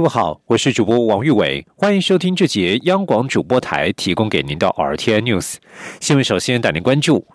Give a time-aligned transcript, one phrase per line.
[0.00, 5.56] 各位好，我是主播王玉伟，欢迎收听这节央广主播台提供给您的 RTN News
[6.00, 6.24] 新闻。
[6.24, 7.26] 首先带您关注。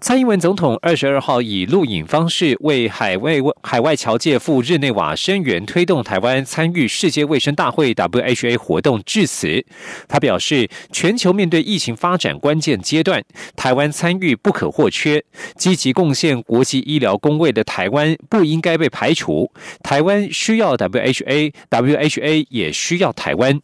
[0.00, 9.64] 蔡英文总统二十二号以录影方式为海外海外侨界赴日内瓦声援推动台湾参与世界卫生大会 （WHA） 活动致辞。
[10.06, 13.20] 他表示，全球面对疫情发展关键阶段，
[13.56, 15.24] 台湾参与不可或缺。
[15.56, 19.50] 积极贡献国际医疗工位的台湾不应该被排除。
[19.82, 23.60] 台湾需要 WHA，WHA H A 也需要台湾。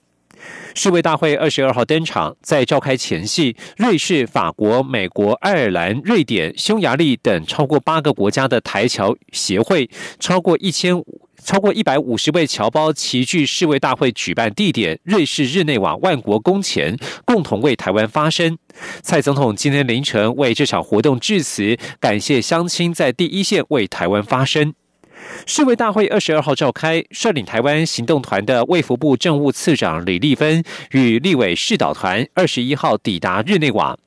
[0.74, 9.90] 世卫大会二十二号登场，在召开前夕，瑞士、法国、美国、爱尔兰、瑞典、匈牙利等超过八个国家的台侨协会，
[10.20, 10.94] 超过一千
[11.44, 18.56] 超过一百五十位侨胞齐聚世卫大会举办地点——瑞士日内瓦万国宫前，共同为台湾发声。
[19.02, 24.72] 蔡总统今天凌晨为这场活动致辞，感谢乡亲在第一线为台湾发声。
[25.46, 33.98] 世卫大会二十二号召开，率领台湾行动团的卫福部政务次长李丽芬与立委世导团二十一号抵达日内瓦。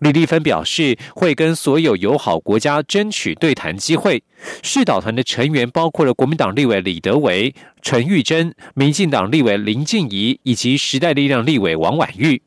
[0.00, 4.22] 李丽芬表示，会跟所有友好国家争取对谈机会。
[4.62, 12.42] 世导团的成员包括了国民党立委李德维、陈玉珍、民进党立委林静怡以及时代力量立委王婉玉。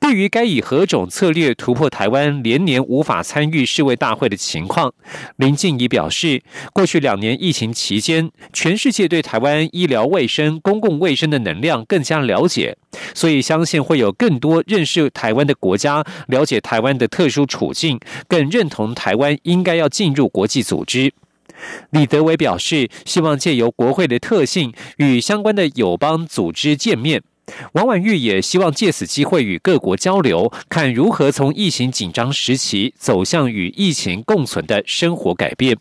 [0.00, 4.92] 对于该以何种策略突破台湾连年无法参与世卫大会的情况，
[5.36, 6.42] 林静怡表示，
[6.72, 12.76] 过去两年疫情期间，全世界对台湾医疗卫生、公共卫生的能量更加了解，
[13.14, 21.12] 所以相信会有更多认识台湾的国家了解台湾的特殊处境，更认同台湾应该要进入国际组织。
[21.90, 27.22] 李德伟表示，希望借由国会的特性与相关的友邦组织见面。
[27.72, 35.76] 王婉玉也希望借此机会与各国交流，看如何从疫情紧张时期走向与疫情共存的生活改变。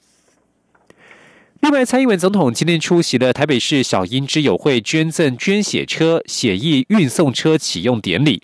[1.62, 8.42] 另外，蔡英文总统今天出席了台北市小英之友会捐赠捐血车、血液运送车启用典礼。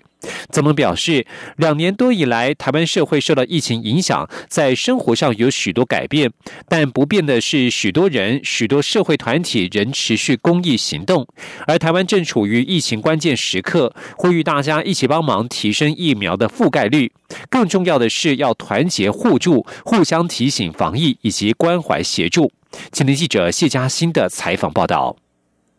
[0.50, 1.26] 总统表示，
[1.56, 6.30] 两年多以来，台湾社会受到疫情影响，在生活上有许多改变，
[6.68, 11.26] 但不变的是，许多人、许多社会团体仍持续公益行动。
[11.66, 17.10] 而台湾正处于疫情关键时刻，呼吁大家一起帮忙提升疫苗的覆盖率。
[17.50, 22.52] 更重要的是，要团结互助，互相提醒防疫以及关怀协助。
[22.90, 25.16] 请听记者谢佳欣的采访报道。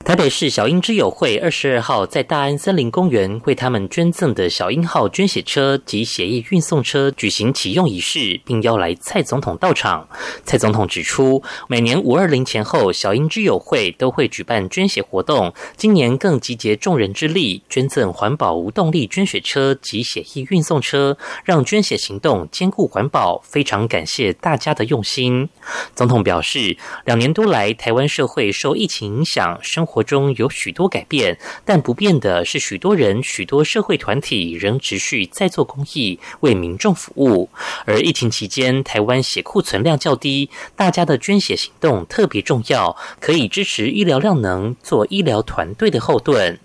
[0.10, 10.10] 台北市小英之友会二十二号在大安森林公园为他们捐赠的小英号捐血车及血液运送车举行启用仪式，并邀来蔡总统到场。
[10.44, 21.16] 蔡总统指出，每年五二零前后，小英之友会都会举办捐血活动，今年更集结众人之力，捐赠环保无动力捐血车及血液运送车，
[21.46, 23.40] 让捐血行动兼顾环保。
[23.44, 25.48] 非常感谢大家的用心。
[25.94, 37.50] 总统表示，两年多来，台湾社会受疫情影响，生活中有许多改变，但不变的是，许多人、许多社会团体仍持续在做公益，为民众服务。
[37.86, 46.60] 而疫情期间，台湾血库存量较低，大家的捐血行动特别重要，可以支持医疗量能，做医疗团队的后盾。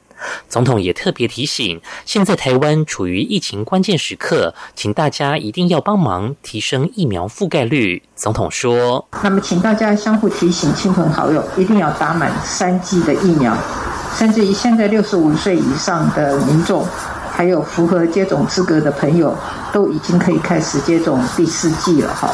[0.48, 8.02] 总统也特别提醒，现在台湾处于疫情关键时刻，请大家一定要帮忙提升疫苗覆盖率。
[8.14, 13.56] 总统说：“那么，请大家相互提醒亲朋好友，一定要打满三剂的疫苗，
[14.16, 16.86] 甚至于现在六十五岁以上的民众，
[17.32, 19.36] 还有符合接种资格的朋友，
[19.72, 22.14] 都已经可以开始接种第四剂了。
[22.14, 22.30] 哈，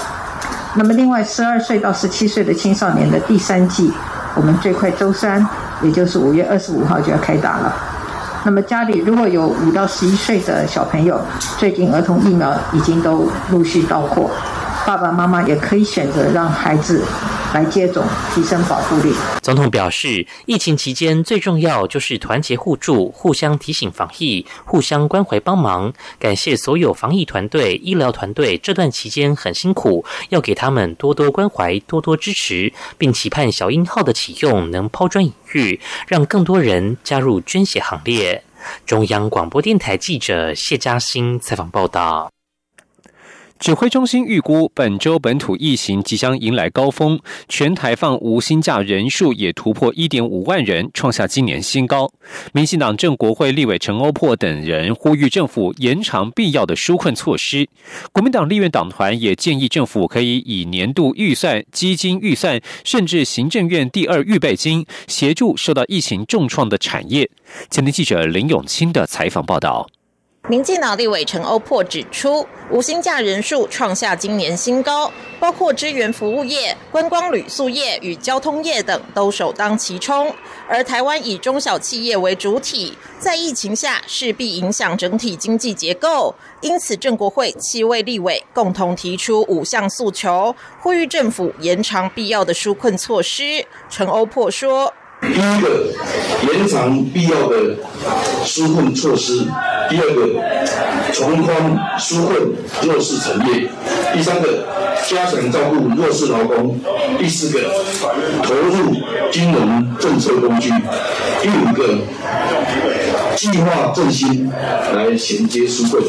[0.74, 3.90] 那么另外十二岁到十七岁的青少年的第三剂，
[4.36, 5.44] 我们最快周三。”
[5.82, 7.74] 也就是五月二十五号就要开打了。
[8.44, 11.20] 那么家里如果有五到十一岁的小朋友，
[11.58, 14.30] 最近儿童疫苗已经都陆续到货，
[14.86, 17.02] 爸爸妈妈也可以选择让孩子。
[17.52, 19.12] 来接种，提升保护力。
[19.42, 25.92] 总统表示，疫情期间最重要就是团结互助，互相提醒防疫，互相关怀帮忙。
[26.18, 38.42] 感谢所有防疫团队、医疗团队，这段期间很辛苦，要给他们多多关怀、多多支持，并期盼小鹰号的启用能抛砖引玉，让更多人加入捐血行列。
[38.86, 42.30] 中央广播电台记者谢嘉欣采访报道。
[43.60, 52.10] 指挥中心预估，本周本土疫情即将迎来高峰，全台放无薪假人数也突破一点五万人，创下今年新高。
[52.54, 57.68] 民进党正国会立委陈欧珀等人呼吁政府延长必要的纾困措施。
[58.12, 67.28] 国民党立院党团也建议政府可以以年度预算、基金预算，甚至行政院第二预备金，协助受到疫情重创的产业。
[67.68, 69.86] 前天记者林永清的采访报道。
[70.48, 80.34] 民进党立委陈欧珀指出，无薪假人数创下今年新高，包括支援服务业、观光旅宿业与交通业等都首当其冲。
[80.66, 93.64] 而台湾以中小企业为主体，在疫情下势必影响整体经济结构，因此郑国会七位立委共同提出五项诉求，呼吁政府延长必要的纾困措施。
[93.88, 94.92] 陈欧珀说。
[95.20, 95.86] 第一个，
[96.52, 97.76] 延长必要的
[98.44, 99.44] 纾困措施；
[99.88, 102.52] 第二个，从宽纾困
[102.82, 103.68] 弱势产业；
[104.14, 104.66] 第三个，
[105.08, 106.74] 加强照顾弱势劳工；
[107.18, 107.70] 第四个，
[108.42, 108.96] 投入
[109.30, 110.70] 金融政策工具；
[111.42, 111.98] 第五个，
[113.36, 114.50] 计划振兴
[114.94, 116.02] 来衔接纾困。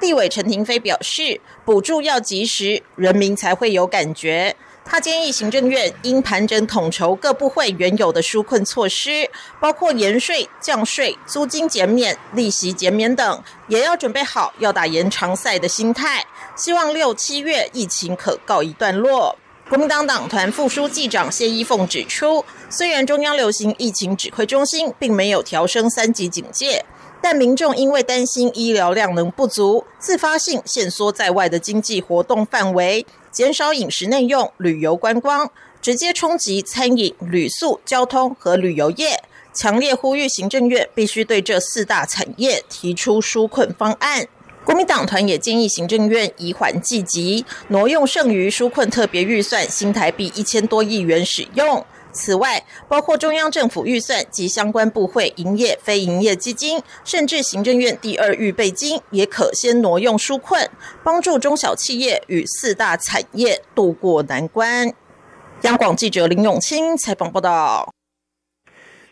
[0.00, 4.54] 立委陈廷飞表示，补助要及时，人民才会有感觉。
[4.88, 9.28] 他建议行政院应盘整统筹各部会原有的纾困措施，
[9.60, 16.24] 包括延税、降税、租金减免、利息减免等，也要准备好要打延长赛的心态。
[16.54, 19.36] 希望六七月疫情可告一段落。
[19.68, 26.84] 国民党党团副书记长谢依凤指出，虽然中央流行疫情指挥中心并没有调升三级警戒，
[27.20, 33.04] 但民众因为担心医疗量能不足，自发性限缩在外的经济活动范围。
[33.32, 35.50] 减少饮食内用、旅游观光，
[35.82, 39.22] 直接冲击餐饮、旅宿、交通和旅游业。
[39.52, 44.26] 强烈呼吁行政院必须对这四大产业提出纾困方案。
[44.64, 51.84] 国民党团也建议行政院以缓计急，挪用剩余纾困特别预算新台币一千多亿元使用。
[52.16, 60.68] 此外，包括中央政府预算及相关部会营业、非营业基金，甚至行政院第二预备金，也可先挪用纾困，
[61.04, 64.92] 帮助中小企业与四大产业渡过难关。
[65.62, 67.92] 央广记者林永清采访报道。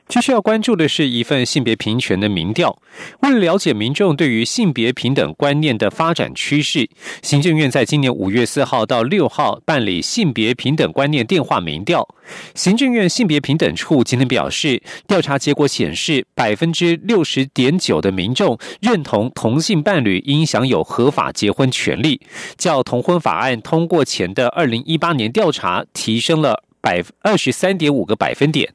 [0.06, 2.78] 继续要关注的是一份性别平权的民调。
[3.20, 6.88] 为了了解民众对于性别平等观念的发展趋势，
[7.22, 12.06] 行政院在今年五月四号到六号办理性别平等观念电话民调。
[12.54, 22.20] 行政院性别平等处今天表示，调查结果显示，百分之六十点九的民众认同同性伴侣应享有合法结婚权利，
[22.56, 28.74] 较同婚法案通过前的二零一八年调查提升了百二十三点五个百分点。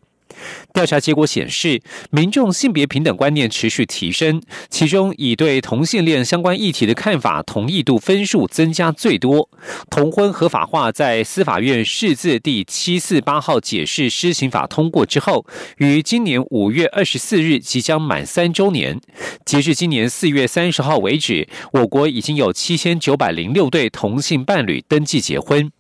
[0.74, 1.82] 调查结果显示，
[2.12, 9.50] 民众性别平等观念持续提升，其中以对同性恋相关议题的看法同意度分数增加最多。
[9.90, 15.46] 同婚合法化在司法院释字第七四八号解释施行法通过之后，
[15.78, 19.00] 于今年五月二十四日即将满三周年。
[19.46, 25.72] 截至今年四月三十号为止，我国已经有七千九百零六对同性伴侣登记结婚。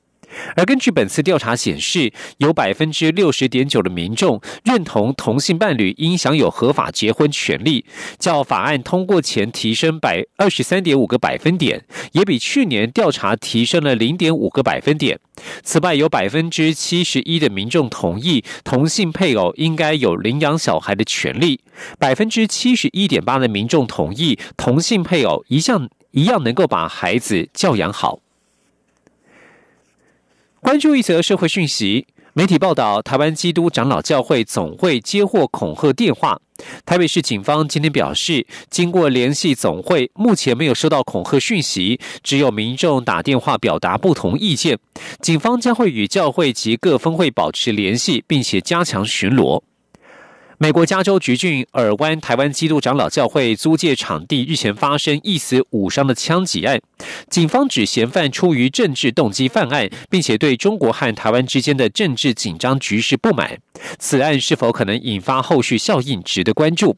[0.55, 7.85] 而根据本次调查显示，有百分之六十点九的民众认同同性伴侣应享有合法结婚权利，
[8.17, 15.19] 较法案通过前提升百二十三点五个百分点，也比去年调查提升了零点五个百分点。
[15.63, 21.61] 此外，有百分之七十一的民众同意同性配偶应该有领养小孩的权利，
[21.97, 28.19] 百分之七十一点八的民众同意同性配偶一样一样能够把孩子教养好。
[30.69, 36.39] 关注一则社会讯息，媒体报道，台湾基督长老教会总会接获恐吓电话。
[36.85, 44.77] 台北市警方今天表示，经过联系总会，目前没有收到恐吓讯息，只有民众打电话表达不同意见。
[45.19, 49.63] 警方将会与教会及各分会保持联系，并且加强巡逻。
[50.61, 56.77] 美国加州橘郡尔湾台湾基督长老教会租借场地日前发生一死五伤的枪击案，
[57.29, 63.57] 警方指嫌犯出于政治动机犯案，并且对中国和台湾之间的政治紧张局势不满。
[63.99, 66.93] 此案是否可能引发后续效应，值得关注。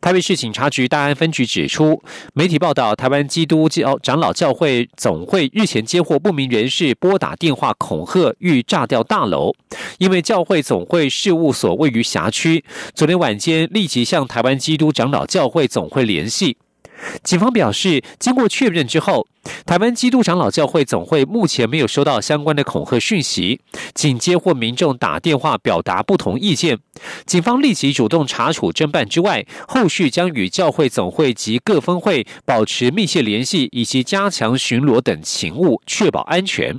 [0.00, 2.02] 台北市警察局大安分局指出，
[2.34, 9.52] 媒体报道，台湾基督教长老教会总会日前接获不明人士拨打电话恐吓，欲炸掉大楼。
[9.98, 12.64] 因为教会总会事务所位于辖区，
[12.94, 16.56] 昨天晚间立即向台湾基督长老教会总会联系。
[17.22, 19.26] 警方表示，经过确认之后，
[19.64, 23.60] 台湾基督长老教会总会目前没有收到相关的恐吓讯息，
[23.94, 26.78] 仅接获民众打电话表达不同意见。
[27.26, 36.78] 警方立即主动查处侦办之外，后续将与教会总会及各分会保持密切联系，以及加强巡逻等勤务，确保安全。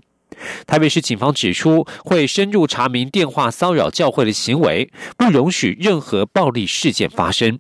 [0.66, 7.60] 台北市警方指出，会深入查明电话骚扰教会的行为，不容许任何暴力事件发生。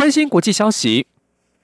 [0.00, 1.06] 关心国际消息，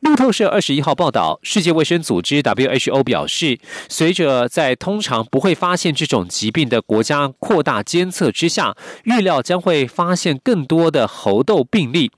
[0.00, 12.10] 路透社二十一号报道，世界卫生组织 WHO 表示，随着在通常不会发现这种疾病的国家扩大监测之下，预料将会发现更多的猴痘病例。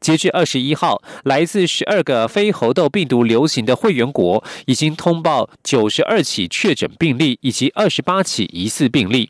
[0.00, 9.28] 截至二十一号，来自十二个非猴痘病毒流行的会员国已经通报九十二起确诊病例以及二十八起疑似病例。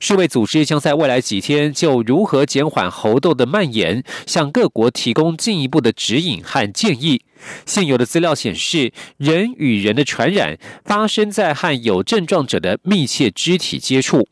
[0.00, 7.22] 世卫组织将在未来几天就如何减缓猴痘的蔓延，向各国提供进一步的指引和建议。
[7.66, 14.28] 现有的资料显示，人与人的传染发生在和有症状者的密切肢体接触。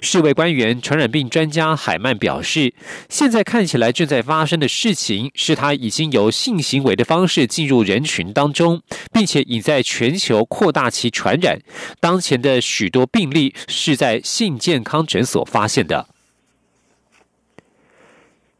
[0.00, 2.72] 世卫官员、传染病专家海曼表示，
[3.08, 8.80] 现在看起来正在发生的事情是他已经由性行为的方式进入人群当中，
[9.12, 11.58] 并且已在全球扩大其传染。
[12.00, 16.13] 当前的许多病例是在性健康诊所发现的。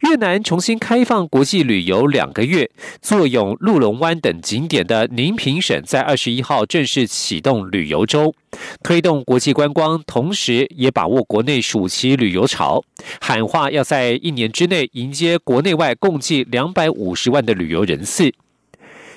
[0.05, 2.71] 越南重新开放国际旅游两个月，
[3.01, 8.35] 坐拥鹿龙湾等景点的宁平省在二十一号正式启动旅游周，
[8.83, 12.85] 推动国际观光，同时也把握国内暑期旅游潮，
[13.19, 18.31] 喊话要在一年之内迎接国内外共计两百五十万的旅游人次。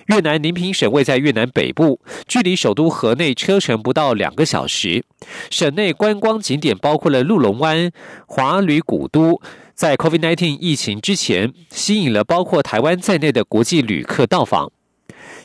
[0.06, 5.04] 越南宁平省位在越南北部，距离首都河内车程不到两个小时，
[5.50, 7.92] 省内观光景点包括了鹿龙湾、
[8.26, 9.42] 华旅古都。
[9.78, 14.72] 在 COVID-19 疫情之前，吸引了包括台湾在内的国际旅客到访。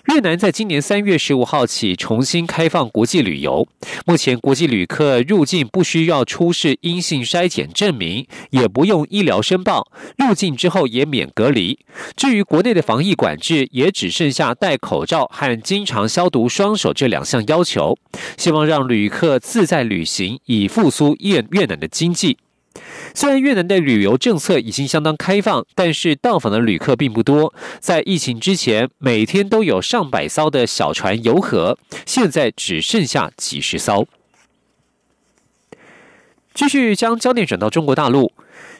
[0.06, 3.68] 越南在今年三月十五号起重新开放国际旅游，
[4.06, 11.78] 目前国际旅客入境不需要出示阴性筛检证明，也不用医疗申报，入境之后也免隔离。
[12.16, 17.98] 至于国内的防疫管制，也只剩下戴口罩和经常消毒双手这两项要求，
[18.38, 22.38] 希望让旅客自在旅行，以复苏越越南的经济。
[23.14, 27.55] 虽然越南的旅游政策已经相当开放，但是到访的旅客并不多。
[27.79, 34.07] 在疫情之前，每天都有上百艘的小船游河，现在只剩下几十艘。
[36.55, 38.33] 继续将焦点转到中国大陆，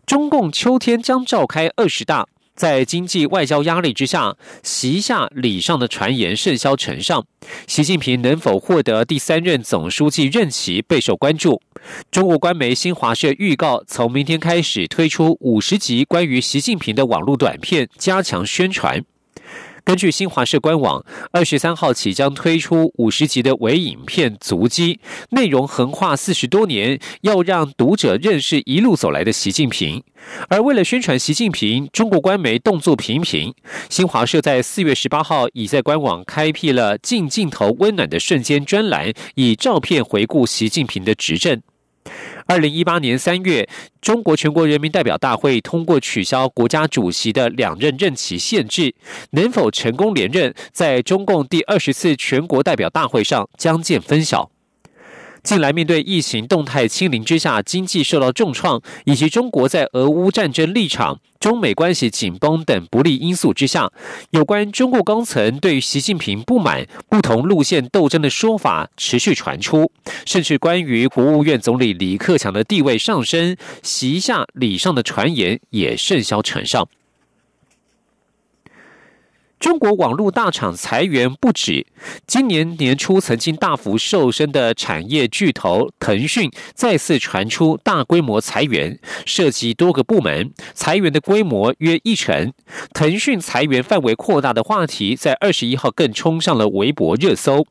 [0.07, 2.29] 中共秋天将召开二十大。
[2.55, 7.25] 在经济外交压力之下，习下礼上的传言甚嚣尘上。
[7.67, 11.61] 习近平能否获得第三任总书记任期备受关注。
[12.11, 19.05] 中国官媒新华社预告，从明天开始推出五十集关于习近平的网络短片，加强宣传。
[19.85, 30.03] 根据新华社官网，二十三号起将推出五十集的微影片足迹，内容横跨四十多年，要让读者认识一路走来的习近平。
[30.49, 33.53] 而为了宣传习近平，中国官媒动作频频。
[33.89, 41.61] 新华社在四月十八号已在官网开辟了“近镜头温暖的瞬间”专栏，以照片回顾习近平的执政。
[42.47, 43.69] 二零一八年三月，
[44.01, 48.95] 中国全国人民代表大会通过取消国家主席的两任任期限制，
[49.31, 54.52] 能否成功连任，在中共第二十次全国代表大会上将见分晓。
[55.43, 63.91] 近来面对疫情动态清零之下，经济受到重创，以及中国在俄乌战争立场、中美关系紧绷等不利因素之下，
[64.31, 69.91] 有关中共高层对习近平不满、不同路线斗争的说法持续传出，
[70.25, 76.89] 甚至关于国务院总理李克强的地位上升、习下礼上的传言也甚嚣尘上。
[79.63, 81.87] 中国网络大厂裁员不止，
[82.27, 92.53] 今年年初曾经大幅瘦身的产业巨头腾讯再次传出大规模裁员，涉及多个部门，裁员的规模约一成。
[92.93, 97.65] 腾讯裁员范围扩大的话题，在二十一号更冲上了微博热搜。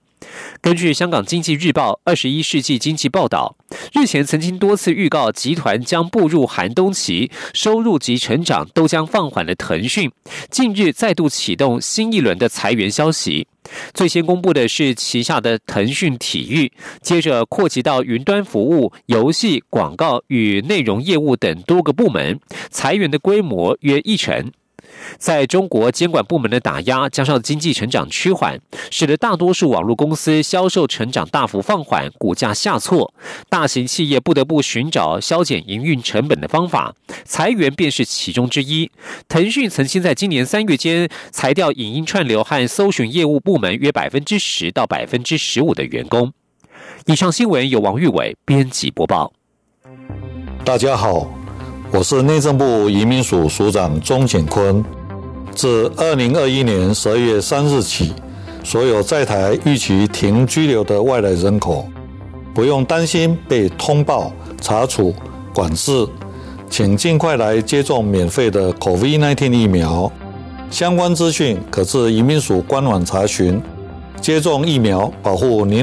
[0.62, 3.56] 根据香港经济日报《二十一世纪经济报道》，
[3.94, 10.12] 日前曾经多次预告集团将步入寒冬期，收入及成长都将放缓的腾讯，
[10.50, 13.48] 近日再度启动新一轮的裁员消息。
[13.94, 24.52] 最先公布的是旗下的腾讯体育，接着扩及到云端服务、游戏、广告与内容业务等多个部门，裁员的规模约一成。
[25.18, 33.14] 在中国监管部门的打压，加上经济成长趋缓，使得大多数网络公司销售成长大幅放缓，股价下挫。
[33.50, 36.94] 大型企业不得不寻找削减营运成本的方法，
[37.24, 38.90] 裁员便是其中之一。
[39.28, 46.32] 腾讯曾经在今年三月间裁掉影音串流和搜寻业务部门约百分之十到百分之十五的员工。
[47.06, 49.34] 以上新闻由王玉伟编辑播报。
[50.64, 51.28] 大家好，
[51.94, 54.84] 我是内政部移民署署长钟景坤。
[55.54, 58.14] 自二零二一年十二月三日起，
[58.64, 61.86] 所有在台预期停居留的外来人口，
[62.54, 64.32] 不用担心被通报、
[64.62, 65.14] 查处、
[65.54, 66.08] 管制，
[66.70, 70.10] 请尽快来接种免费的 COVID-19 疫苗。
[70.70, 73.62] 相关资讯可至移民署官网查询。
[74.22, 75.80] 接种疫苗，保护您。